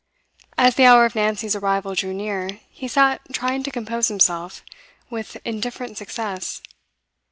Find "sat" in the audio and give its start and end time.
2.87-3.21